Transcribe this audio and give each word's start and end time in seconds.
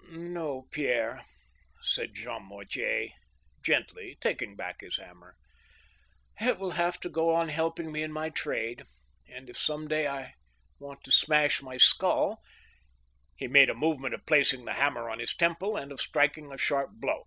"No, 0.36 0.68
Pierre," 0.70 1.24
said 1.82 2.14
Jean 2.14 2.44
Mortier, 2.44 3.08
gently, 3.60 4.16
taking 4.20 4.54
back 4.54 4.80
his 4.82 4.98
ham 4.98 5.16
mer." 5.16 5.34
It 6.40 6.60
will 6.60 6.70
have 6.78 7.00
to 7.00 7.08
go 7.08 7.34
on 7.34 7.48
helping 7.48 7.90
me 7.90 8.04
in 8.04 8.12
my 8.12 8.28
trade; 8.30 8.84
and 9.28 9.50
if 9.50 9.58
some 9.58 9.88
day 9.88 10.06
I 10.06 10.34
want 10.78 11.02
to 11.02 11.10
smash 11.10 11.60
my 11.60 11.76
skull 11.76 12.40
—"He 13.40 13.48
made 13.48 13.68
a 13.68 13.74
movement 13.74 14.14
of 14.14 14.26
placing 14.26 14.64
the 14.64 14.74
hammer 14.74 15.10
on 15.10 15.18
his 15.18 15.34
temple 15.34 15.76
and 15.76 15.90
of 15.90 16.00
striking 16.00 16.52
a 16.52 16.56
sharp 16.56 16.90
blow. 16.92 17.24